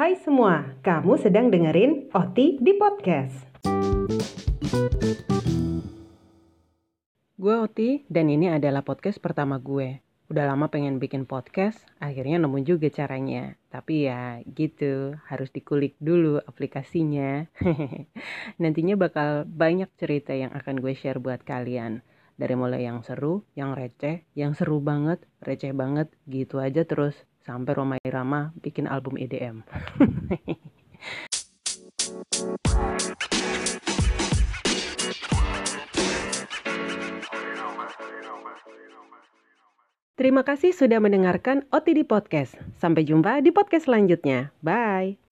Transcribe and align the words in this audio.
Hai 0.00 0.16
semua, 0.16 0.64
kamu 0.80 1.20
sedang 1.20 1.52
dengerin 1.52 2.08
Oti 2.16 2.56
di 2.56 2.72
podcast. 2.72 3.36
Gue 7.36 7.54
Oti 7.60 8.08
dan 8.08 8.32
ini 8.32 8.48
adalah 8.48 8.80
podcast 8.80 9.20
pertama 9.20 9.60
gue. 9.60 10.00
Udah 10.32 10.48
lama 10.48 10.72
pengen 10.72 10.96
bikin 10.96 11.28
podcast, 11.28 11.84
akhirnya 12.00 12.40
nemu 12.40 12.64
juga 12.64 12.88
caranya. 12.88 13.60
Tapi 13.68 14.08
ya 14.08 14.40
gitu, 14.48 15.20
harus 15.28 15.52
dikulik 15.52 16.00
dulu 16.00 16.40
aplikasinya. 16.48 17.44
Nantinya 18.64 18.96
bakal 18.96 19.44
banyak 19.44 19.92
cerita 20.00 20.32
yang 20.32 20.56
akan 20.56 20.80
gue 20.80 20.96
share 20.96 21.20
buat 21.20 21.44
kalian. 21.44 22.00
Dari 22.40 22.56
mulai 22.56 22.88
yang 22.88 23.04
seru, 23.04 23.44
yang 23.52 23.76
receh, 23.76 24.24
yang 24.32 24.56
seru 24.56 24.80
banget, 24.80 25.20
receh 25.44 25.76
banget, 25.76 26.08
gitu 26.24 26.56
aja 26.56 26.88
terus 26.88 27.12
sampai 27.44 27.76
Roma 27.76 28.00
Irama 28.00 28.56
bikin 28.56 28.88
album 28.88 29.20
EDM. 29.20 29.60
Terima 40.16 40.40
kasih 40.44 40.72
sudah 40.72 40.96
mendengarkan 40.96 41.68
OTD 41.68 42.08
Podcast. 42.08 42.56
Sampai 42.80 43.04
jumpa 43.04 43.44
di 43.44 43.52
podcast 43.52 43.84
selanjutnya. 43.88 44.52
Bye. 44.64 45.29